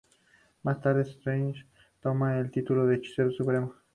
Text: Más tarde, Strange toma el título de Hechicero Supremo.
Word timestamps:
Más 0.63 0.81
tarde, 0.81 1.03
Strange 1.03 1.63
toma 2.01 2.39
el 2.39 2.49
título 2.49 2.87
de 2.87 2.95
Hechicero 2.95 3.29
Supremo. 3.31 3.75